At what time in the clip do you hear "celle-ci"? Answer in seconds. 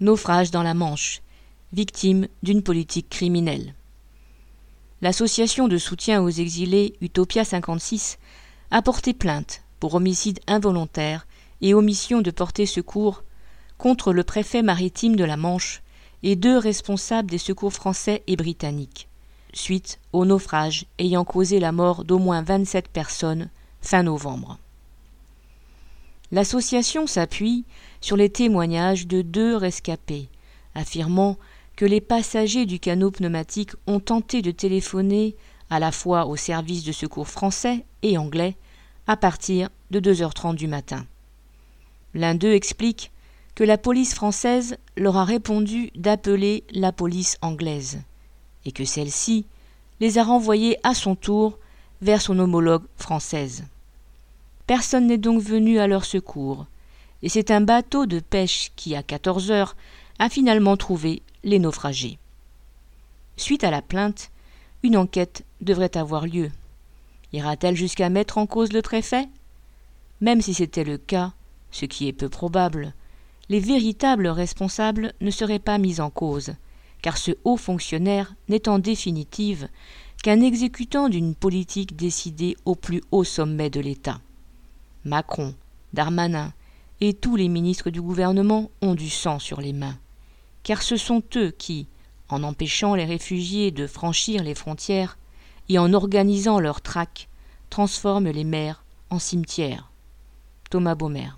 48.84-49.46